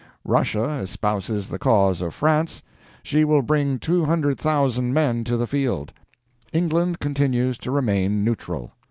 [0.25, 2.63] Russia espouses the cause of France.
[3.03, 5.93] She will bring 200,000 men to the field.
[6.51, 8.71] England continues to remain neutral.